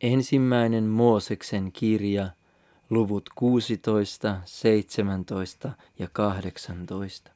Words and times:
Ensimmäinen 0.00 0.84
Mooseksen 0.84 1.72
kirja, 1.72 2.28
luvut 2.90 3.28
16, 3.34 4.40
17 4.44 5.70
ja 5.98 6.08
18. 6.12 7.30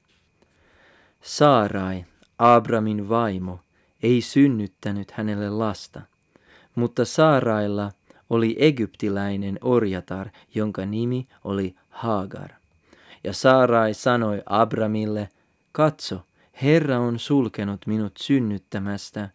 Saarai, 1.23 2.05
Abramin 2.39 3.09
vaimo, 3.09 3.61
ei 4.03 4.21
synnyttänyt 4.21 5.11
hänelle 5.11 5.51
lasta, 5.51 6.03
mutta 6.75 7.05
Saarailla 7.05 7.93
oli 8.31 8.57
egyptiläinen 8.59 9.59
orjatar, 9.61 10.29
jonka 10.55 10.87
nimi 10.87 11.27
oli 11.45 11.75
Hagar. 11.91 12.51
Ja 13.25 13.33
Saarai 13.33 13.95
sanoi 13.95 14.43
Abramille, 14.47 15.29
katso, 15.73 16.21
Herra 16.63 16.99
on 16.99 17.19
sulkenut 17.19 17.87
minut 17.87 18.13
synnyttämästä. 18.17 19.31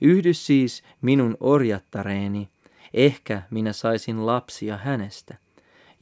Yhdy 0.00 0.34
siis 0.34 0.82
minun 1.02 1.36
orjattareeni, 1.40 2.48
ehkä 2.94 3.42
minä 3.50 3.72
saisin 3.72 4.26
lapsia 4.26 4.76
hänestä. 4.76 5.34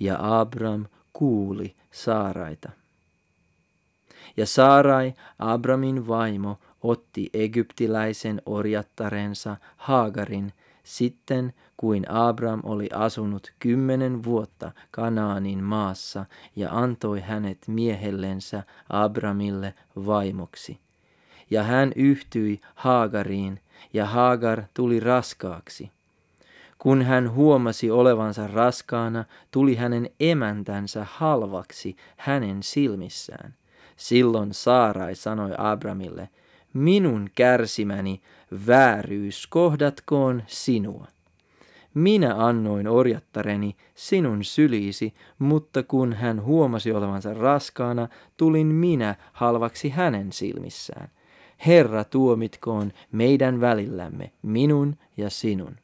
Ja 0.01 0.41
Abram 0.41 0.87
kuuli 1.13 1.77
Saaraita. 1.91 2.71
Ja 4.37 4.47
Saarai, 4.47 5.15
Abramin 5.39 6.09
vaimo, 6.09 6.59
otti 6.83 7.31
egyptiläisen 7.35 8.43
orjattarensa 8.47 9.57
Haagarin 9.77 10.53
sitten, 10.85 11.55
kuin 11.77 12.11
Abram 12.11 12.61
oli 12.65 12.89
asunut 12.95 13.53
kymmenen 13.59 14.25
vuotta 14.25 14.73
Kanaanin 14.91 15.65
maassa 15.65 16.27
ja 16.57 16.69
antoi 16.73 17.21
hänet 17.21 17.59
miehellensä 17.67 18.63
Abramille 18.89 19.75
vaimoksi. 20.07 20.79
Ja 21.51 21.63
hän 21.63 21.93
yhtyi 21.97 22.61
Haagariin, 22.75 23.61
ja 23.93 24.07
Haagar 24.07 24.63
tuli 24.75 25.01
raskaaksi. 25.01 25.91
Kun 26.83 27.03
hän 27.03 27.35
huomasi 27.35 27.91
olevansa 27.91 28.47
raskaana, 28.47 29.25
tuli 29.51 29.75
hänen 29.75 30.11
emäntänsä 30.21 31.07
halvaksi 31.11 31.97
hänen 32.17 32.63
silmissään. 32.63 33.55
Silloin 33.97 34.55
Saarai 34.55 35.15
sanoi 35.15 35.51
Abramille, 35.59 36.29
minun 36.75 37.31
kärsimäni 37.35 38.23
vääryys 38.67 39.47
kohdatkoon 39.47 40.43
sinua. 40.47 41.07
Minä 41.95 42.47
annoin 42.47 42.89
orjattareni 42.89 43.77
sinun 43.95 44.45
syliisi, 44.45 45.15
mutta 45.39 45.83
kun 45.83 46.13
hän 46.13 46.43
huomasi 46.43 46.93
olevansa 46.93 47.35
raskaana, 47.35 48.09
tulin 48.37 48.67
minä 48.67 49.15
halvaksi 49.33 49.89
hänen 49.89 50.33
silmissään. 50.33 51.09
Herra 51.67 52.05
tuomitkoon 52.05 52.93
meidän 53.13 53.61
välillämme, 53.61 54.33
minun 54.43 54.97
ja 55.17 55.31
sinun. 55.31 55.82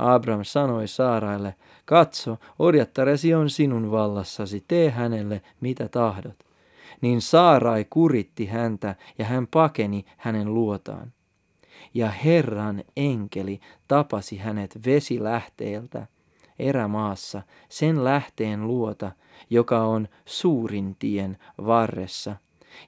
Abram 0.00 0.44
sanoi 0.44 0.88
Saaraille, 0.88 1.54
katso, 1.84 2.38
orjattaresi 2.58 3.34
on 3.34 3.50
sinun 3.50 3.90
vallassasi, 3.90 4.64
tee 4.68 4.90
hänelle 4.90 5.42
mitä 5.60 5.88
tahdot. 5.88 6.46
Niin 7.00 7.22
Saarai 7.22 7.86
kuritti 7.90 8.46
häntä 8.46 8.94
ja 9.18 9.24
hän 9.24 9.46
pakeni 9.46 10.04
hänen 10.16 10.54
luotaan. 10.54 11.12
Ja 11.94 12.10
Herran 12.10 12.84
enkeli 12.96 13.60
tapasi 13.88 14.36
hänet 14.36 14.78
vesilähteeltä 14.86 16.06
erämaassa, 16.58 17.42
sen 17.68 18.04
lähteen 18.04 18.66
luota, 18.66 19.12
joka 19.50 19.82
on 19.82 20.08
suurin 20.24 20.96
tien 20.98 21.38
varressa. 21.66 22.36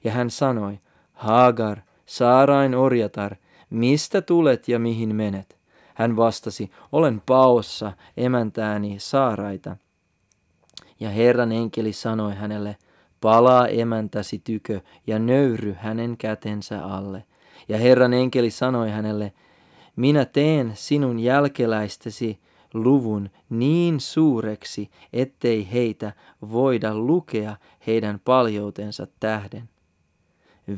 Ja 0.03 0.11
hän 0.11 0.29
sanoi, 0.29 0.79
Hagar, 1.13 1.77
Saarain 2.05 2.75
orjatar, 2.75 3.35
mistä 3.69 4.21
tulet 4.21 4.67
ja 4.67 4.79
mihin 4.79 5.15
menet? 5.15 5.62
Hän 5.95 6.15
vastasi, 6.15 6.71
olen 6.91 7.21
paossa 7.25 7.91
emäntääni 8.17 8.95
Saaraita. 8.99 9.77
Ja 10.99 11.09
Herran 11.09 11.51
enkeli 11.51 11.93
sanoi 11.93 12.35
hänelle, 12.35 12.77
palaa 13.21 13.67
emäntäsi 13.67 14.41
tykö 14.43 14.81
ja 15.07 15.19
nöyry 15.19 15.75
hänen 15.79 16.17
kätensä 16.17 16.85
alle. 16.85 17.23
Ja 17.69 17.77
Herran 17.77 18.13
enkeli 18.13 18.49
sanoi 18.49 18.89
hänelle, 18.89 19.33
minä 19.95 20.25
teen 20.25 20.71
sinun 20.75 21.19
jälkeläistesi 21.19 22.39
luvun 22.73 23.29
niin 23.49 23.99
suureksi, 23.99 24.89
ettei 25.13 25.71
heitä 25.71 26.13
voida 26.51 26.95
lukea 26.95 27.55
heidän 27.87 28.19
paljoutensa 28.25 29.07
tähden. 29.19 29.69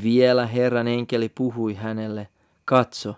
Vielä 0.04 0.48
Herran 0.48 0.88
enkeli 0.88 1.30
puhui 1.30 1.74
hänelle, 1.74 2.28
katso, 2.66 3.16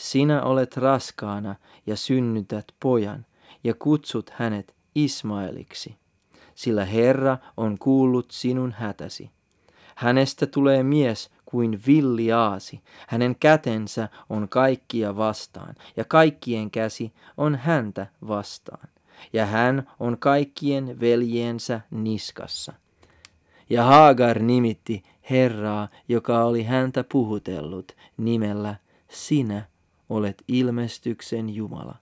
sinä 0.00 0.42
olet 0.42 0.76
raskaana 0.76 1.54
ja 1.86 1.96
synnytät 1.96 2.64
pojan 2.80 3.26
ja 3.64 3.74
kutsut 3.74 4.30
hänet 4.30 4.74
Ismaeliksi, 4.94 5.96
sillä 6.54 6.84
Herra 6.84 7.38
on 7.56 7.78
kuullut 7.78 8.30
sinun 8.30 8.72
hätäsi. 8.72 9.30
Hänestä 9.94 10.46
tulee 10.46 10.82
mies 10.82 11.30
kuin 11.46 11.80
villi 11.86 12.32
aasi, 12.32 12.80
hänen 13.08 13.36
kätensä 13.40 14.08
on 14.30 14.48
kaikkia 14.48 15.16
vastaan 15.16 15.74
ja 15.96 16.04
kaikkien 16.04 16.70
käsi 16.70 17.12
on 17.36 17.54
häntä 17.56 18.06
vastaan. 18.28 18.88
Ja 19.32 19.46
hän 19.46 19.90
on 19.98 20.18
kaikkien 20.18 21.00
veljensä 21.00 21.80
niskassa. 21.90 22.72
Ja 23.70 23.84
Hagar 23.84 24.38
nimitti 24.38 25.02
Herraa, 25.30 25.88
joka 26.08 26.44
oli 26.44 26.62
häntä 26.62 27.04
puhutellut, 27.12 27.92
nimellä 28.16 28.74
Sinä 29.08 29.69
olet 30.10 30.44
ilmestyksen 30.48 31.50
Jumala. 31.50 31.94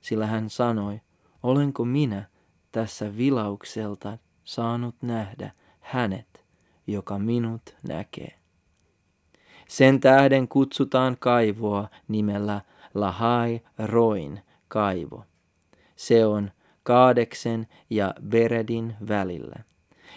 Sillä 0.00 0.26
hän 0.26 0.50
sanoi, 0.50 1.00
olenko 1.42 1.84
minä 1.84 2.24
tässä 2.72 3.16
vilaukselta 3.16 4.18
saanut 4.44 4.94
nähdä 5.02 5.52
hänet, 5.80 6.44
joka 6.86 7.18
minut 7.18 7.62
näkee. 7.88 8.34
Sen 9.68 10.00
tähden 10.00 10.48
kutsutaan 10.48 11.16
kaivoa 11.20 11.88
nimellä 12.08 12.60
Lahai 12.94 13.60
Roin 13.78 14.40
kaivo. 14.68 15.24
Se 15.96 16.26
on 16.26 16.50
Kaadeksen 16.82 17.66
ja 17.90 18.14
Beredin 18.28 18.96
välillä. 19.08 19.56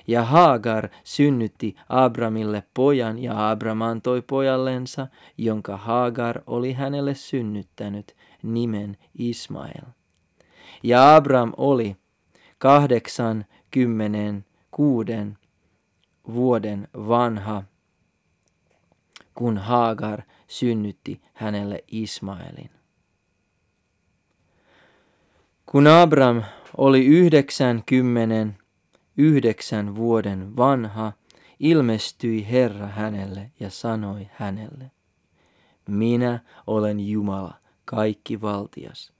Ja 0.07 0.23
Hagar 0.23 0.89
synnytti 1.03 1.75
Abramille 1.89 2.63
pojan 2.73 3.19
ja 3.19 3.49
Abram 3.51 3.81
antoi 3.81 4.21
pojallensa, 4.21 5.07
jonka 5.37 5.77
Hagar 5.77 6.41
oli 6.47 6.73
hänelle 6.73 7.15
synnyttänyt, 7.15 8.15
nimen 8.43 8.97
Ismael. 9.17 9.85
Ja 10.83 11.15
Abram 11.15 11.53
oli 11.57 11.97
kahdeksan 12.57 13.45
kymmenen 13.71 14.45
kuuden 14.71 15.37
vuoden 16.33 16.87
vanha, 16.93 17.63
kun 19.33 19.57
Hagar 19.57 20.21
synnytti 20.47 21.21
hänelle 21.33 21.83
Ismaelin. 21.87 22.69
Kun 25.65 25.87
Abram 25.87 26.43
oli 26.77 27.05
yhdeksänkymmenen 27.05 28.57
yhdeksän 29.17 29.95
vuoden 29.95 30.57
vanha, 30.57 31.11
ilmestyi 31.59 32.47
Herra 32.51 32.87
hänelle 32.87 33.51
ja 33.59 33.69
sanoi 33.69 34.29
hänelle, 34.33 34.91
minä 35.87 36.39
olen 36.67 36.99
Jumala, 36.99 37.53
kaikki 37.85 38.41
valtias. 38.41 39.13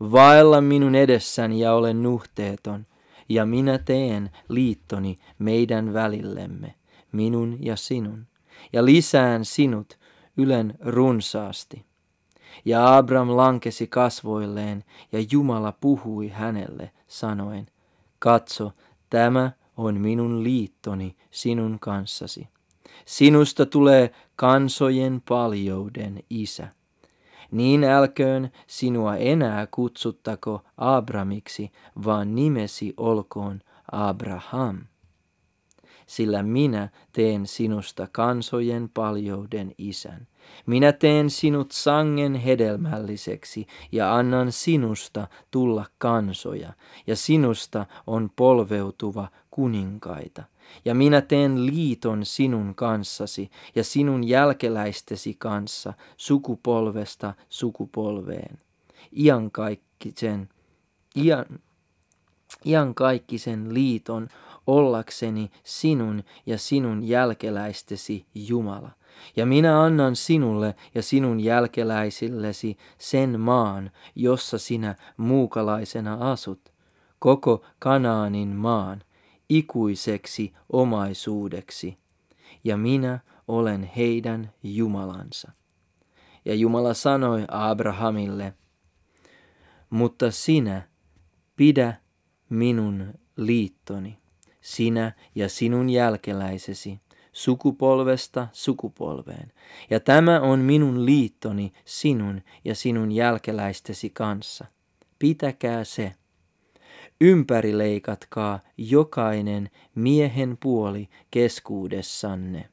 Vaella 0.00 0.60
minun 0.60 0.94
edessäni 0.94 1.60
ja 1.60 1.74
olen 1.74 2.02
nuhteeton, 2.02 2.86
ja 3.28 3.46
minä 3.46 3.78
teen 3.78 4.30
liittoni 4.48 5.18
meidän 5.38 5.92
välillemme, 5.92 6.74
minun 7.12 7.56
ja 7.60 7.76
sinun, 7.76 8.26
ja 8.72 8.84
lisään 8.84 9.44
sinut 9.44 9.98
ylen 10.36 10.74
runsaasti. 10.80 11.84
Ja 12.64 12.96
Abram 12.96 13.36
lankesi 13.36 13.86
kasvoilleen, 13.86 14.84
ja 15.12 15.24
Jumala 15.30 15.72
puhui 15.72 16.28
hänelle, 16.28 16.90
sanoen, 17.08 17.66
katso, 18.18 18.72
Tämä 19.10 19.50
on 19.76 20.00
minun 20.00 20.44
liittoni 20.44 21.16
sinun 21.30 21.78
kanssasi. 21.80 22.48
Sinusta 23.04 23.66
tulee 23.66 24.10
kansojen 24.36 25.22
paljouden 25.28 26.22
isä. 26.30 26.68
Niin 27.50 27.84
älköön 27.84 28.50
sinua 28.66 29.16
enää 29.16 29.66
kutsuttako 29.70 30.62
Abramiksi, 30.76 31.72
vaan 32.04 32.34
nimesi 32.34 32.94
olkoon 32.96 33.60
Abraham. 33.92 34.78
Sillä 36.06 36.42
minä 36.42 36.88
teen 37.12 37.46
sinusta 37.46 38.08
kansojen 38.12 38.88
paljouden 38.94 39.74
isän. 39.78 40.26
Minä 40.66 40.92
teen 40.92 41.30
sinut 41.30 41.72
sangen 41.72 42.34
hedelmälliseksi 42.34 43.66
ja 43.92 44.16
annan 44.16 44.52
sinusta 44.52 45.28
tulla 45.50 45.86
kansoja, 45.98 46.72
ja 47.06 47.16
sinusta 47.16 47.86
on 48.06 48.30
polveutuva 48.36 49.28
kuninkaita. 49.50 50.42
Ja 50.84 50.94
minä 50.94 51.20
teen 51.20 51.66
liiton 51.66 52.26
sinun 52.26 52.74
kanssasi 52.74 53.50
ja 53.74 53.84
sinun 53.84 54.28
jälkeläistesi 54.28 55.34
kanssa 55.38 55.92
sukupolvesta 56.16 57.34
sukupolveen. 57.48 58.58
iankaikkisen, 59.16 60.48
ian, 61.16 61.46
iankaikkisen 62.66 63.74
liiton 63.74 64.28
ollakseni 64.66 65.50
sinun 65.64 66.22
ja 66.46 66.58
sinun 66.58 67.04
jälkeläistesi 67.04 68.26
Jumala. 68.34 68.90
Ja 69.36 69.46
minä 69.46 69.82
annan 69.82 70.16
sinulle 70.16 70.74
ja 70.94 71.02
sinun 71.02 71.40
jälkeläisillesi 71.40 72.76
sen 72.98 73.40
maan, 73.40 73.90
jossa 74.14 74.58
sinä 74.58 74.94
muukalaisena 75.16 76.32
asut, 76.32 76.72
koko 77.18 77.64
Kanaanin 77.78 78.48
maan, 78.48 79.02
ikuiseksi 79.48 80.52
omaisuudeksi. 80.72 81.98
Ja 82.64 82.76
minä 82.76 83.18
olen 83.48 83.90
heidän 83.96 84.52
Jumalansa. 84.62 85.52
Ja 86.44 86.54
Jumala 86.54 86.94
sanoi 86.94 87.44
Abrahamille, 87.48 88.54
mutta 89.90 90.30
sinä 90.30 90.88
pidä 91.56 91.94
minun 92.48 93.14
liittoni, 93.36 94.18
sinä 94.60 95.12
ja 95.34 95.48
sinun 95.48 95.90
jälkeläisesi, 95.90 97.00
sukupolvesta 97.32 98.48
sukupolveen. 98.52 99.52
Ja 99.90 100.00
tämä 100.00 100.40
on 100.40 100.58
minun 100.58 101.06
liittoni 101.06 101.72
sinun 101.84 102.42
ja 102.64 102.74
sinun 102.74 103.12
jälkeläistesi 103.12 104.10
kanssa. 104.10 104.64
Pitäkää 105.18 105.84
se. 105.84 106.14
Ympärileikatkaa 107.20 108.60
jokainen 108.76 109.70
miehen 109.94 110.58
puoli 110.62 111.08
keskuudessanne. 111.30 112.68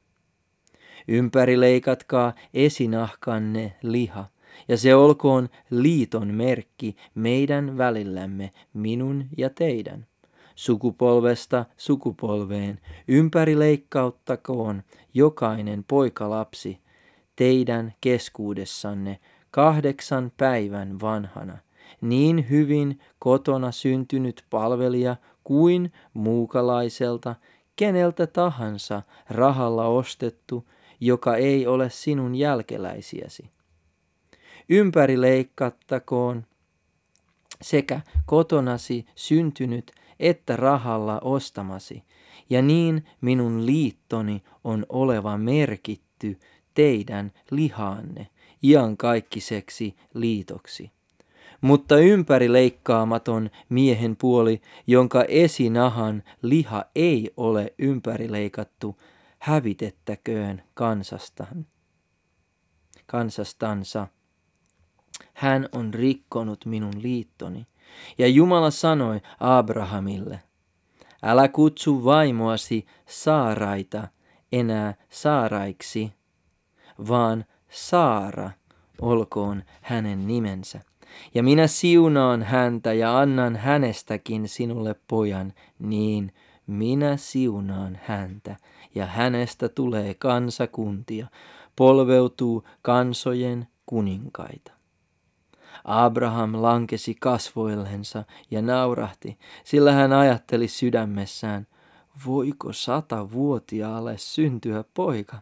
Ympärileikatkaa 1.07 2.33
esinahkanne 2.53 3.73
liha, 3.81 4.25
ja 4.67 4.77
se 4.77 4.95
olkoon 4.95 5.49
liiton 5.69 6.27
merkki 6.33 6.95
meidän 7.15 7.77
välillämme, 7.77 8.51
minun 8.73 9.25
ja 9.37 9.49
teidän 9.49 10.07
sukupolvesta 10.57 11.65
sukupolveen, 11.77 12.79
ympärileikkauttakoon 13.07 14.83
jokainen 15.13 15.83
poikalapsi 15.83 16.79
teidän 17.35 17.93
keskuudessanne 18.01 19.19
kahdeksan 19.51 20.31
päivän 20.37 20.99
vanhana, 21.01 21.57
niin 22.01 22.49
hyvin 22.49 22.99
kotona 23.19 23.71
syntynyt 23.71 24.45
palvelija 24.49 25.15
kuin 25.43 25.93
muukalaiselta, 26.13 27.35
keneltä 27.75 28.27
tahansa 28.27 29.01
rahalla 29.29 29.85
ostettu, 29.87 30.69
joka 30.99 31.35
ei 31.35 31.67
ole 31.67 31.89
sinun 31.89 32.35
jälkeläisiäsi. 32.35 33.49
Ympärileikkattakoon 34.69 36.45
sekä 37.61 38.01
kotonasi 38.25 39.05
syntynyt 39.15 39.91
että 40.19 40.55
rahalla 40.55 41.19
ostamasi, 41.19 42.03
ja 42.49 42.61
niin 42.61 43.05
minun 43.21 43.65
liittoni 43.65 44.43
on 44.63 44.85
oleva 44.89 45.37
merkitty 45.37 46.39
teidän 46.73 47.31
lihaanne 47.51 48.27
iankaikkiseksi 48.63 49.95
liitoksi. 50.13 50.91
Mutta 51.61 51.97
ympäri 51.97 52.53
leikkaamaton 52.53 53.49
miehen 53.69 54.15
puoli, 54.15 54.61
jonka 54.87 55.23
esinahan 55.23 56.23
liha 56.41 56.85
ei 56.95 57.31
ole 57.37 57.73
ympärileikattu, 57.79 59.01
hävitettäköön 59.39 60.63
kansastaan. 60.73 61.65
kansastansa. 63.05 64.07
Hän 65.33 65.69
on 65.71 65.93
rikkonut 65.93 66.65
minun 66.65 66.93
liittoni 67.01 67.67
ja 68.17 68.27
Jumala 68.27 68.71
sanoi 68.71 69.21
Abrahamille, 69.39 70.39
älä 71.23 71.47
kutsu 71.47 72.03
vaimoasi 72.03 72.85
Saaraita 73.05 74.07
enää 74.51 74.93
Saaraiksi, 75.09 76.13
vaan 77.07 77.45
Saara 77.69 78.49
olkoon 79.01 79.63
hänen 79.81 80.27
nimensä. 80.27 80.81
Ja 81.33 81.43
minä 81.43 81.67
siunaan 81.67 82.43
häntä 82.43 82.93
ja 82.93 83.19
annan 83.19 83.55
hänestäkin 83.55 84.47
sinulle 84.47 84.95
pojan, 85.07 85.53
niin 85.79 86.33
minä 86.67 87.17
siunaan 87.17 87.99
häntä, 88.03 88.55
ja 88.95 89.05
hänestä 89.05 89.69
tulee 89.69 90.13
kansakuntia, 90.13 91.27
polveutuu 91.75 92.63
kansojen 92.81 93.67
kuninkaita. 93.85 94.76
Abraham 95.87 96.61
lankesi 96.61 97.15
kasvoillensa 97.19 98.23
ja 98.51 98.61
naurahti, 98.61 99.37
sillä 99.63 99.91
hän 99.91 100.13
ajatteli 100.13 100.67
sydämessään, 100.67 101.67
voiko 102.25 102.73
satavuotiaalle 102.73 104.17
syntyä 104.17 104.83
poika? 104.93 105.37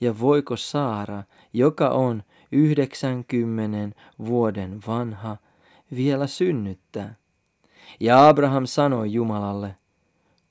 Ja 0.00 0.20
voiko 0.20 0.56
Saara, 0.56 1.22
joka 1.52 1.88
on 1.88 2.22
yhdeksänkymmenen 2.52 3.94
vuoden 4.24 4.80
vanha, 4.86 5.36
vielä 5.96 6.26
synnyttää? 6.26 7.14
Ja 8.00 8.28
Abraham 8.28 8.66
sanoi 8.66 9.12
Jumalalle, 9.12 9.76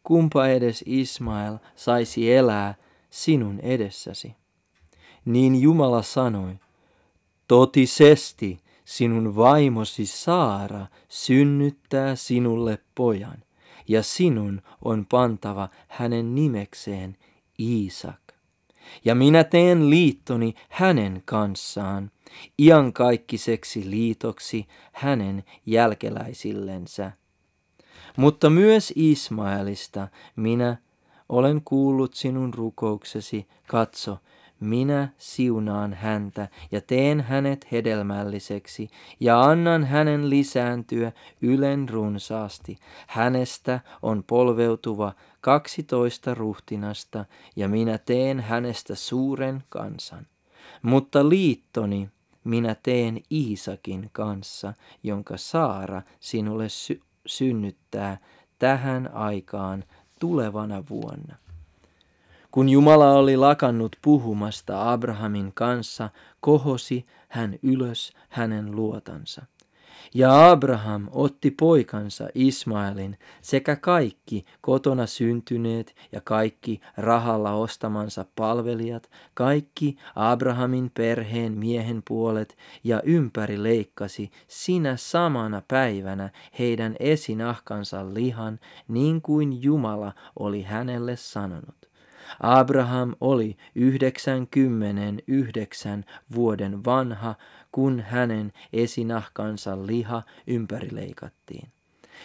kumpa 0.04 0.48
edes 0.48 0.84
Ismael 0.86 1.58
saisi 1.76 2.34
elää 2.34 2.76
sinun 3.10 3.60
edessäsi. 3.60 4.36
Niin 5.26 5.62
Jumala 5.62 6.02
sanoi, 6.02 6.60
totisesti 7.48 8.65
sinun 8.86 9.36
vaimosi 9.36 10.06
Saara 10.06 10.88
synnyttää 11.10 12.16
sinulle 12.16 12.80
pojan, 12.96 13.44
ja 13.88 14.04
sinun 14.04 14.62
on 14.86 15.06
pantava 15.06 15.70
hänen 15.88 16.36
nimekseen 16.36 17.18
Iisak. 17.60 18.20
Ja 19.06 19.16
minä 19.16 19.44
teen 19.44 19.90
liittoni 19.90 20.54
hänen 20.70 21.22
kanssaan, 21.26 22.12
iankaikkiseksi 22.60 23.90
liitoksi 23.90 24.68
hänen 24.92 25.44
jälkeläisillensä. 25.66 27.12
Mutta 28.18 28.50
myös 28.50 28.94
Ismaelista 28.96 30.08
minä 30.36 30.78
olen 31.30 31.62
kuullut 31.66 32.14
sinun 32.14 32.54
rukouksesi, 32.54 33.48
katso, 33.68 34.18
minä 34.60 35.10
siunaan 35.18 35.94
häntä 35.94 36.48
ja 36.72 36.82
teen 36.82 37.22
hänet 37.22 37.72
hedelmälliseksi 37.72 38.90
ja 39.20 39.42
annan 39.42 39.84
hänen 39.84 40.30
lisääntyä 40.30 41.12
ylen 41.42 41.90
runsaasti. 41.90 42.78
Hänestä 43.08 43.80
on 44.02 44.24
polveutuva 44.24 45.14
kaksitoista 45.42 46.34
ruhtinasta 46.34 47.26
ja 47.56 47.68
minä 47.68 47.98
teen 47.98 48.40
hänestä 48.40 48.96
suuren 48.96 49.64
kansan. 49.70 50.28
Mutta 50.82 51.30
liittoni 51.30 52.10
minä 52.44 52.76
teen 52.84 53.22
Iisakin 53.32 54.10
kanssa, 54.12 54.74
jonka 55.04 55.38
Saara 55.38 56.02
sinulle 56.20 56.70
sy- 56.70 57.02
synnyttää 57.26 58.18
tähän 58.60 59.14
aikaan 59.14 59.84
tulevana 60.20 60.84
vuonna. 60.90 61.36
Kun 62.56 62.70
Jumala 62.70 63.12
oli 63.12 63.38
lakannut 63.38 63.96
puhumasta 64.02 64.92
Abrahamin 64.92 65.52
kanssa, 65.54 66.10
kohosi 66.40 67.06
hän 67.28 67.60
ylös 67.64 68.14
hänen 68.30 68.76
luotansa. 68.76 69.46
Ja 70.14 70.52
Abraham 70.52 71.08
otti 71.12 71.52
poikansa 71.52 72.28
Ismaelin 72.36 73.18
sekä 73.42 73.76
kaikki 73.76 74.46
kotona 74.62 75.06
syntyneet 75.06 75.96
ja 76.12 76.22
kaikki 76.22 76.82
rahalla 76.98 77.52
ostamansa 77.52 78.26
palvelijat, 78.36 79.10
kaikki 79.34 79.98
Abrahamin 80.16 80.92
perheen 80.94 81.54
miehen 81.54 82.04
puolet 82.08 82.58
ja 82.84 83.02
ympäri 83.04 83.64
leikkasi 83.64 84.32
sinä 84.48 84.98
samana 84.98 85.62
päivänä 85.68 86.30
heidän 86.60 86.96
esinahkansa 87.00 88.14
lihan, 88.14 88.60
niin 88.88 89.22
kuin 89.22 89.64
Jumala 89.64 90.14
oli 90.40 90.62
hänelle 90.62 91.16
sanonut. 91.16 91.85
Abraham 92.40 93.16
oli 93.22 93.58
99 93.76 96.06
vuoden 96.36 96.86
vanha, 96.86 97.36
kun 97.72 98.00
hänen 98.00 98.54
esinahkansa 98.74 99.88
liha 99.88 100.24
ympärileikattiin. 100.48 101.70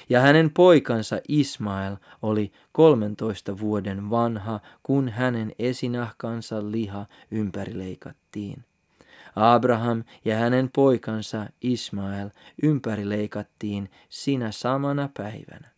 Ja 0.08 0.20
hänen 0.20 0.50
poikansa 0.50 1.20
Ismael 1.28 1.96
oli 2.22 2.52
13 2.72 3.60
vuoden 3.60 4.10
vanha, 4.10 4.60
kun 4.82 5.08
hänen 5.08 5.52
esinahkansa 5.58 6.70
liha 6.70 7.06
ympärileikattiin. 7.30 8.64
Abraham 9.36 10.04
ja 10.24 10.36
hänen 10.36 10.70
poikansa 10.74 11.46
Ismael 11.60 12.30
ympärileikattiin 12.62 13.90
sinä 14.08 14.52
samana 14.52 15.08
päivänä. 15.16 15.68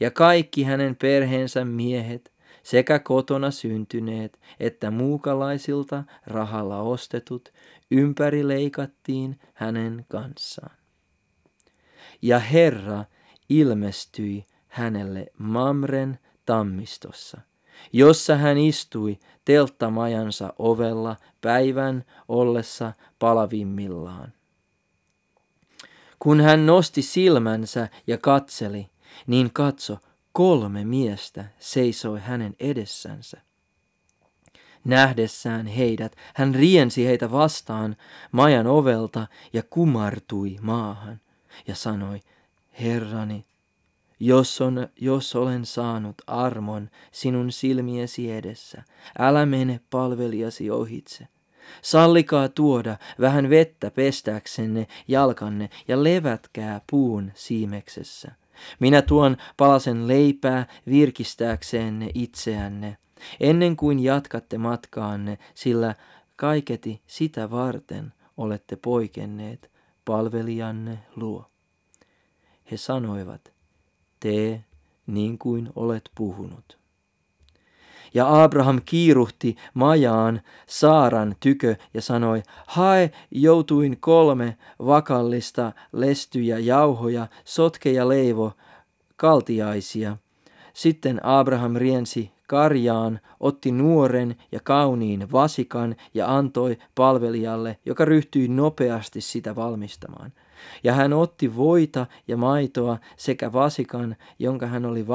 Ja 0.00 0.10
kaikki 0.10 0.62
hänen 0.62 0.96
perheensä 0.96 1.64
miehet 1.64 2.32
sekä 2.70 2.98
kotona 2.98 3.50
syntyneet 3.50 4.40
että 4.60 4.90
muukalaisilta 4.90 6.04
rahalla 6.26 6.78
ostetut 6.80 7.52
ympäri 7.90 8.48
leikattiin 8.48 9.40
hänen 9.54 10.06
kanssaan. 10.08 10.76
Ja 12.22 12.38
Herra 12.38 13.04
ilmestyi 13.48 14.46
hänelle 14.66 15.26
Mamren 15.38 16.18
tammistossa, 16.46 17.40
jossa 17.92 18.36
hän 18.36 18.58
istui 18.58 19.18
telttamajansa 19.44 20.54
ovella 20.58 21.16
päivän 21.40 22.04
ollessa 22.28 22.92
palavimmillaan. 23.18 24.32
Kun 26.18 26.40
hän 26.40 26.66
nosti 26.66 27.02
silmänsä 27.02 27.88
ja 28.06 28.18
katseli, 28.18 28.90
niin 29.26 29.50
katso, 29.52 29.98
kolme 30.32 30.84
miestä 30.84 31.44
seisoi 31.58 32.20
hänen 32.20 32.54
edessänsä. 32.60 33.40
Nähdessään 34.84 35.66
heidät, 35.66 36.16
hän 36.34 36.54
riensi 36.54 37.06
heitä 37.06 37.30
vastaan 37.30 37.96
majan 38.32 38.66
ovelta 38.66 39.26
ja 39.52 39.62
kumartui 39.70 40.56
maahan 40.60 41.20
ja 41.66 41.74
sanoi, 41.74 42.20
Herrani, 42.80 43.46
jos, 44.20 44.60
on, 44.60 44.88
jos 45.00 45.36
olen 45.36 45.66
saanut 45.66 46.14
armon 46.26 46.90
sinun 47.12 47.52
silmiesi 47.52 48.32
edessä, 48.32 48.82
älä 49.18 49.46
mene 49.46 49.80
palvelijasi 49.90 50.70
ohitse. 50.70 51.28
Sallikaa 51.82 52.48
tuoda 52.48 52.96
vähän 53.20 53.50
vettä 53.50 53.90
pestääksenne 53.90 54.86
jalkanne 55.08 55.70
ja 55.88 56.04
levätkää 56.04 56.80
puun 56.90 57.32
siimeksessä. 57.34 58.32
Minä 58.80 59.02
tuon 59.02 59.36
palasen 59.56 60.08
leipää 60.08 60.66
virkistääksenne 60.86 62.10
itseänne, 62.14 62.96
ennen 63.40 63.76
kuin 63.76 63.98
jatkatte 63.98 64.58
matkaanne, 64.58 65.38
sillä 65.54 65.94
kaiketi 66.36 67.02
sitä 67.06 67.50
varten 67.50 68.12
olette 68.36 68.76
poikenneet 68.76 69.70
palvelijanne 70.04 70.98
luo. 71.16 71.50
He 72.70 72.76
sanoivat, 72.76 73.52
tee 74.20 74.64
niin 75.06 75.38
kuin 75.38 75.70
olet 75.76 76.10
puhunut. 76.14 76.78
Ja 78.14 78.44
Abraham 78.44 78.80
kiiruhti 78.84 79.56
majaan 79.74 80.40
Saaran 80.66 81.36
tykö 81.40 81.76
ja 81.94 82.02
sanoi, 82.02 82.42
hae 82.66 83.10
joutuin 83.30 83.96
kolme 84.00 84.56
vakallista 84.86 85.72
lestyjä 85.92 86.58
jauhoja, 86.58 87.26
sotke 87.44 87.92
ja 87.92 88.08
leivo, 88.08 88.52
kaltiaisia. 89.16 90.16
Sitten 90.72 91.24
Abraham 91.26 91.76
riensi 91.76 92.30
karjaan, 92.46 93.20
otti 93.40 93.72
nuoren 93.72 94.36
ja 94.52 94.60
kauniin 94.60 95.32
vasikan 95.32 95.96
ja 96.14 96.36
antoi 96.36 96.78
palvelijalle, 96.94 97.78
joka 97.86 98.04
ryhtyi 98.04 98.48
nopeasti 98.48 99.20
sitä 99.20 99.56
valmistamaan. 99.56 100.32
Ja 100.84 100.92
hän 100.92 101.12
otti 101.12 101.56
voita 101.56 102.06
ja 102.28 102.36
maitoa 102.36 102.98
sekä 103.16 103.52
vasikan, 103.52 104.16
jonka 104.38 104.66
hän 104.66 104.86
oli 104.86 105.06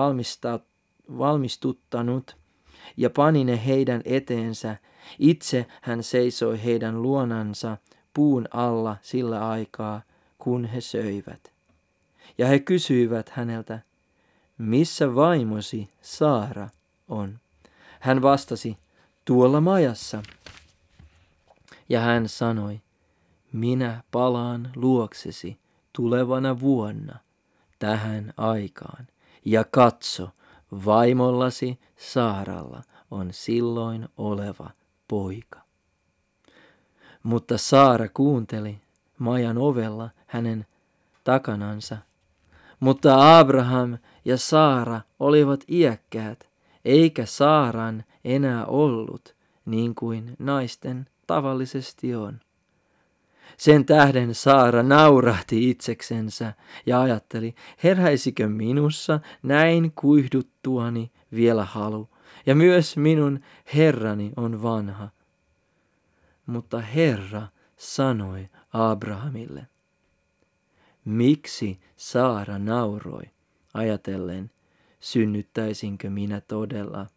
valmistuttanut, 1.17 2.37
ja 2.97 3.09
pani 3.09 3.43
ne 3.43 3.65
heidän 3.65 4.01
eteensä. 4.05 4.75
Itse 5.19 5.65
hän 5.81 6.03
seisoi 6.03 6.63
heidän 6.63 7.01
luonansa 7.01 7.77
puun 8.13 8.47
alla 8.51 8.97
sillä 9.01 9.49
aikaa, 9.49 10.01
kun 10.37 10.65
he 10.65 10.81
söivät. 10.81 11.53
Ja 12.37 12.47
he 12.47 12.59
kysyivät 12.59 13.29
häneltä, 13.29 13.79
missä 14.57 15.15
vaimosi 15.15 15.89
Saara 16.01 16.69
on? 17.07 17.39
Hän 17.99 18.21
vastasi, 18.21 18.77
tuolla 19.25 19.61
majassa. 19.61 20.23
Ja 21.89 21.99
hän 21.99 22.29
sanoi, 22.29 22.81
minä 23.53 24.03
palaan 24.11 24.71
luoksesi 24.75 25.57
tulevana 25.93 26.59
vuonna 26.59 27.19
tähän 27.79 28.33
aikaan. 28.37 29.07
Ja 29.45 29.63
katso, 29.63 30.29
vaimollasi 30.85 31.79
Saaralla 31.95 32.81
on 33.11 33.27
silloin 33.31 34.09
oleva 34.17 34.69
poika. 35.07 35.61
Mutta 37.23 37.57
Saara 37.57 38.07
kuunteli 38.13 38.81
majan 39.19 39.57
ovella 39.57 40.09
hänen 40.27 40.65
takanansa. 41.23 41.97
Mutta 42.79 43.39
Abraham 43.39 43.97
ja 44.25 44.37
Saara 44.37 45.01
olivat 45.19 45.63
iäkkäät, 45.71 46.49
eikä 46.85 47.25
Saaran 47.25 48.03
enää 48.25 48.65
ollut 48.65 49.35
niin 49.65 49.95
kuin 49.95 50.35
naisten 50.39 51.05
tavallisesti 51.27 52.15
on. 52.15 52.39
Sen 53.57 53.85
tähden 53.85 54.35
Saara 54.35 54.83
naurahti 54.83 55.69
itseksensä 55.69 56.53
ja 56.85 57.01
ajatteli, 57.01 57.55
heräisikö 57.83 58.49
minussa 58.49 59.19
näin 59.43 59.91
kuihduttuani 59.95 61.11
vielä 61.35 61.65
halu, 61.65 62.09
ja 62.45 62.55
myös 62.55 62.97
minun 62.97 63.39
Herrani 63.75 64.31
on 64.35 64.63
vanha. 64.63 65.09
Mutta 66.45 66.81
Herra 66.81 67.47
sanoi 67.77 68.49
Abrahamille, 68.73 69.67
miksi 71.05 71.79
Saara 71.97 72.59
nauroi, 72.59 73.23
ajatellen, 73.73 74.51
synnyttäisinkö 74.99 76.09
minä 76.09 76.41
todella, 76.41 77.07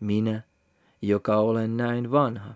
minä, 0.00 0.42
joka 1.02 1.36
olen 1.36 1.76
näin 1.76 2.10
vanha. 2.10 2.54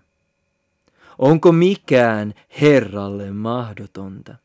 Onko 1.19 1.51
mikään 1.51 2.33
Herralle 2.61 3.31
mahdotonta? 3.31 4.35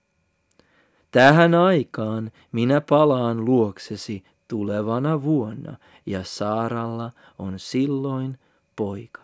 Tähän 1.11 1.55
aikaan 1.55 2.33
minä 2.53 2.81
palaan 2.81 3.45
luoksesi 3.45 4.25
tulevana 4.49 5.23
vuonna, 5.23 5.77
ja 6.07 6.25
Saaralla 6.25 7.11
on 7.39 7.59
silloin 7.59 8.39
poika. 8.77 9.21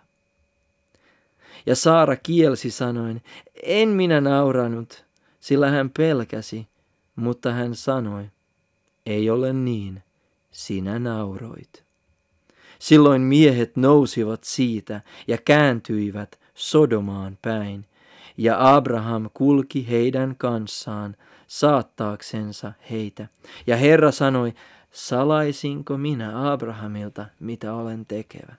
Ja 1.66 1.76
Saara 1.76 2.16
kielsi 2.16 2.70
sanoen, 2.70 3.22
en 3.62 3.88
minä 3.88 4.20
nauranut, 4.20 5.04
sillä 5.40 5.70
hän 5.70 5.90
pelkäsi, 5.90 6.68
mutta 7.16 7.52
hän 7.52 7.74
sanoi, 7.74 8.30
ei 9.06 9.30
ole 9.30 9.52
niin, 9.52 10.02
sinä 10.50 10.98
nauroit. 10.98 11.84
Silloin 12.78 13.22
miehet 13.22 13.76
nousivat 13.76 14.44
siitä 14.44 15.00
ja 15.28 15.38
kääntyivät 15.38 16.43
Sodomaan 16.54 17.38
päin, 17.42 17.86
ja 18.36 18.76
Abraham 18.76 19.30
kulki 19.34 19.88
heidän 19.90 20.34
kanssaan 20.38 21.16
saattaaksensa 21.46 22.72
heitä. 22.90 23.28
Ja 23.66 23.76
Herra 23.76 24.12
sanoi, 24.12 24.54
salaisinko 24.90 25.98
minä 25.98 26.52
Abrahamilta, 26.52 27.26
mitä 27.40 27.74
olen 27.74 28.06
tekevä? 28.06 28.54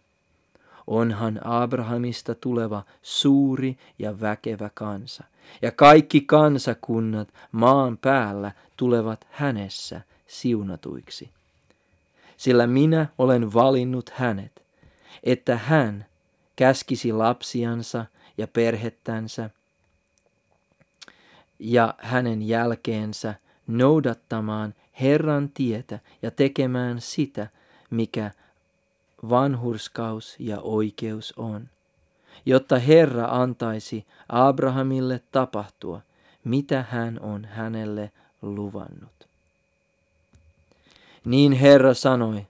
Onhan 0.88 1.40
Abrahamista 1.44 2.36
tuleva 2.36 2.84
suuri 3.02 3.78
ja 4.00 4.22
väkevä 4.22 4.70
kansa, 4.74 5.24
ja 5.62 5.72
kaikki 5.72 6.22
kansakunnat 6.22 7.28
maan 7.52 7.98
päällä 7.98 8.52
tulevat 8.78 9.28
hänessä 9.32 10.02
siunatuiksi. 10.28 11.30
Sillä 12.38 12.68
minä 12.68 13.08
olen 13.18 13.54
valinnut 13.54 14.10
hänet, 14.10 14.64
että 15.24 15.58
hän 15.58 16.06
käskisi 16.55 17.13
lapsiansa 17.13 18.05
ja 18.38 18.47
perhettänsä 18.47 19.50
ja 21.59 21.93
hänen 21.97 22.47
jälkeensä 22.47 23.35
noudattamaan 23.67 24.74
Herran 25.01 25.50
tietä 25.50 26.00
ja 26.21 26.31
tekemään 26.31 27.01
sitä, 27.01 27.47
mikä 27.89 28.31
vanhurskaus 29.29 30.35
ja 30.39 30.59
oikeus 30.62 31.33
on, 31.38 31.69
jotta 32.45 32.79
Herra 32.79 33.25
antaisi 33.25 34.05
Abrahamille 34.29 35.21
tapahtua, 35.31 36.01
mitä 36.43 36.85
hän 36.89 37.19
on 37.19 37.45
hänelle 37.45 38.12
luvannut. 38.41 39.27
Niin 41.25 41.51
Herra 41.53 41.93
sanoi, 41.93 42.47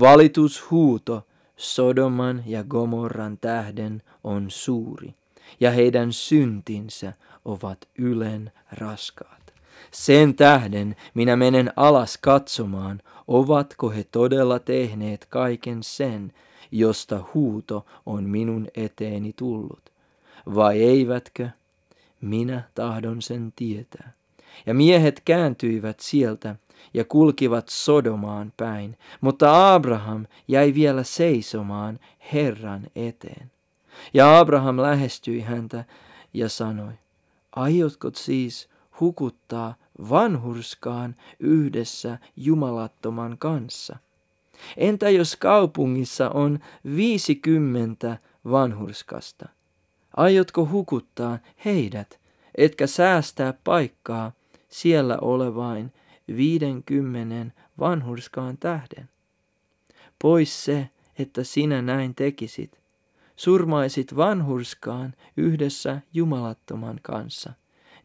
valitushuuto 0.00 1.26
Sodoman 1.60 2.42
ja 2.46 2.64
Gomorran 2.64 3.38
tähden 3.38 4.02
on 4.24 4.50
suuri, 4.50 5.14
ja 5.60 5.70
heidän 5.70 6.12
syntinsä 6.12 7.12
ovat 7.44 7.78
ylen 7.98 8.52
raskaat. 8.72 9.52
Sen 9.90 10.34
tähden 10.34 10.96
minä 11.14 11.36
menen 11.36 11.72
alas 11.76 12.18
katsomaan, 12.18 13.00
ovatko 13.28 13.90
he 13.90 14.04
todella 14.12 14.58
tehneet 14.58 15.26
kaiken 15.30 15.82
sen, 15.82 16.32
josta 16.70 17.24
huuto 17.34 17.86
on 18.06 18.24
minun 18.24 18.68
eteeni 18.74 19.32
tullut. 19.32 19.92
Vai 20.54 20.82
eivätkö? 20.82 21.48
Minä 22.20 22.62
tahdon 22.74 23.22
sen 23.22 23.52
tietää. 23.56 24.12
Ja 24.66 24.74
miehet 24.74 25.20
kääntyivät 25.24 26.00
sieltä 26.00 26.56
ja 26.94 27.04
kulkivat 27.04 27.68
Sodomaan 27.68 28.52
päin, 28.56 28.98
mutta 29.20 29.74
Abraham 29.74 30.26
jäi 30.48 30.74
vielä 30.74 31.02
seisomaan 31.02 32.00
Herran 32.32 32.86
eteen. 32.96 33.50
Ja 34.14 34.38
Abraham 34.38 34.76
lähestyi 34.76 35.40
häntä 35.40 35.84
ja 36.34 36.48
sanoi, 36.48 36.92
aiotko 37.56 38.10
siis 38.14 38.68
hukuttaa 39.00 39.74
vanhurskaan 40.10 41.16
yhdessä 41.40 42.18
jumalattoman 42.36 43.38
kanssa? 43.38 43.96
Entä 44.76 45.10
jos 45.10 45.36
kaupungissa 45.36 46.30
on 46.30 46.58
viisikymmentä 46.96 48.18
vanhurskasta? 48.50 49.48
Aiotko 50.16 50.66
hukuttaa 50.66 51.38
heidät, 51.64 52.20
etkä 52.54 52.86
säästää 52.86 53.54
paikkaa 53.64 54.32
siellä 54.68 55.18
olevain 55.20 55.92
viidenkymmenen 56.36 57.52
vanhurskaan 57.78 58.58
tähden? 58.58 59.08
Pois 60.22 60.64
se, 60.64 60.88
että 61.18 61.44
sinä 61.44 61.82
näin 61.82 62.14
tekisit, 62.14 62.80
surmaisit 63.36 64.16
vanhurskaan 64.16 65.14
yhdessä 65.36 66.00
jumalattoman 66.14 67.00
kanssa, 67.02 67.52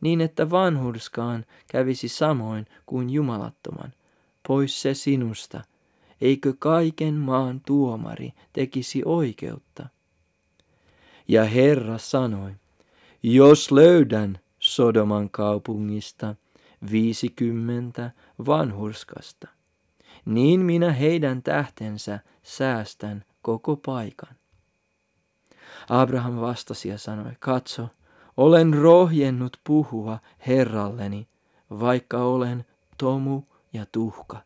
niin 0.01 0.21
että 0.21 0.49
vanhurskaan 0.49 1.45
kävisi 1.71 2.07
samoin 2.07 2.65
kuin 2.85 3.09
jumalattoman. 3.09 3.93
Pois 4.47 4.81
se 4.81 4.93
sinusta, 4.93 5.63
eikö 6.21 6.53
kaiken 6.59 7.13
maan 7.13 7.61
tuomari 7.65 8.31
tekisi 8.53 9.01
oikeutta? 9.05 9.89
Ja 11.27 11.43
Herra 11.43 11.97
sanoi, 11.97 12.51
jos 13.23 13.71
löydän 13.71 14.39
Sodoman 14.59 15.29
kaupungista 15.29 16.35
viisikymmentä 16.91 18.11
vanhurskasta, 18.45 19.47
niin 20.25 20.59
minä 20.59 20.91
heidän 20.91 21.43
tähtensä 21.43 22.19
säästän 22.43 23.23
koko 23.41 23.75
paikan. 23.75 24.35
Abraham 25.89 26.35
vastasi 26.35 26.89
ja 26.89 26.97
sanoi, 26.97 27.31
katso, 27.39 27.87
olen 28.37 28.73
rohjennut 28.73 29.57
puhua 29.63 30.19
Herralleni, 30.47 31.27
vaikka 31.69 32.17
olen 32.17 32.65
tomu 32.97 33.43
ja 33.73 33.85
tuhka. 33.91 34.41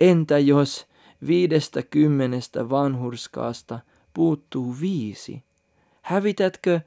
Entä 0.00 0.38
jos 0.38 0.86
viidestä 1.26 1.82
kymmenestä 1.82 2.70
vanhurskaasta 2.70 3.80
puuttuu 4.14 4.76
viisi? 4.80 5.42
Hävitätkö 6.02 6.80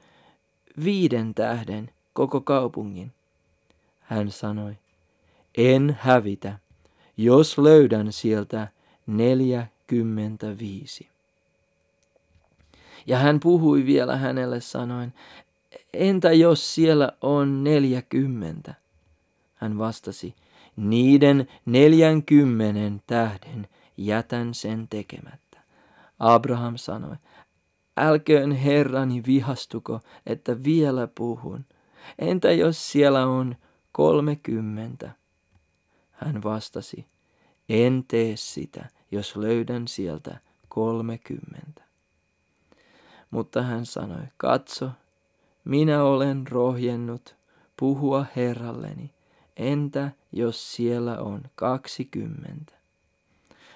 viiden 0.84 1.34
tähden 1.34 1.90
koko 2.12 2.40
kaupungin? 2.40 3.12
Hän 4.12 4.30
sanoi, 4.30 4.78
en 5.58 5.98
hävitä, 6.00 6.58
jos 7.16 7.58
löydän 7.58 8.12
sieltä 8.12 8.68
neljäkymmentäviisi. 9.06 11.08
Ja 13.06 13.18
hän 13.18 13.40
puhui 13.40 13.86
vielä 13.86 14.16
hänelle 14.16 14.60
sanoen, 14.60 15.14
entä 15.92 16.32
jos 16.32 16.74
siellä 16.74 17.12
on 17.20 17.64
neljäkymmentä? 17.64 18.74
Hän 19.54 19.78
vastasi, 19.78 20.34
niiden 20.76 21.48
neljänkymmenen 21.66 23.02
tähden 23.06 23.68
jätän 23.96 24.54
sen 24.54 24.88
tekemättä. 24.88 25.60
Abraham 26.18 26.76
sanoi, 26.76 27.16
älköön 27.96 28.52
Herrani 28.52 29.22
vihastuko, 29.26 30.00
että 30.26 30.64
vielä 30.64 31.08
puhun. 31.14 31.64
Entä 32.18 32.52
jos 32.52 32.92
siellä 32.92 33.26
on 33.26 33.56
kolmekymmentä? 33.92 35.10
Hän 36.10 36.42
vastasi, 36.42 37.06
en 37.68 38.04
tee 38.08 38.36
sitä, 38.36 38.88
jos 39.10 39.36
löydän 39.36 39.88
sieltä 39.88 40.38
kolmekymmentä. 40.68 41.82
Mutta 43.30 43.62
hän 43.62 43.86
sanoi, 43.86 44.24
katso, 44.36 44.90
minä 45.64 46.04
olen 46.04 46.46
rohjennut 46.46 47.36
puhua 47.76 48.26
Herralleni, 48.36 49.14
entä 49.56 50.10
jos 50.32 50.74
siellä 50.74 51.18
on 51.18 51.42
kaksikymmentä? 51.54 52.72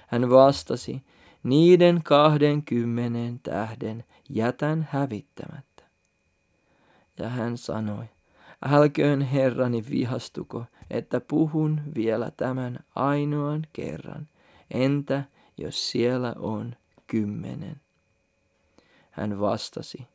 Hän 0.06 0.30
vastasi, 0.30 1.02
niiden 1.42 2.02
kahdenkymmenen 2.04 3.40
tähden 3.40 4.04
jätän 4.28 4.88
hävittämättä. 4.90 5.82
Ja 7.18 7.28
hän 7.28 7.58
sanoi, 7.58 8.04
älköön 8.64 9.20
Herrani 9.20 9.84
vihastuko, 9.90 10.64
että 10.90 11.20
puhun 11.20 11.80
vielä 11.94 12.30
tämän 12.36 12.78
ainoan 12.94 13.66
kerran, 13.72 14.28
entä 14.70 15.24
jos 15.56 15.90
siellä 15.90 16.34
on 16.38 16.76
kymmenen? 17.06 17.80
Hän 19.10 19.40
vastasi, 19.40 20.06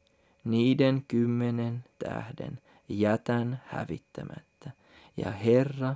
niiden 0.44 1.06
kymmenen 1.08 1.84
tähden 2.00 2.60
jätän 2.90 3.62
hävittämättä. 3.66 4.72
Ja 5.18 5.32
Herra 5.32 5.96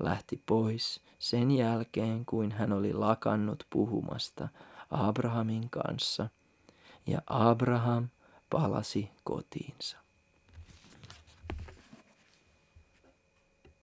lähti 0.00 0.42
pois 0.46 1.00
sen 1.18 1.50
jälkeen, 1.50 2.24
kuin 2.26 2.52
hän 2.52 2.72
oli 2.72 2.92
lakannut 2.92 3.66
puhumasta 3.70 4.48
Abrahamin 4.90 5.70
kanssa, 5.70 6.28
ja 7.06 7.18
Abraham 7.26 8.08
palasi 8.50 9.10
kotiinsa. 9.24 10.01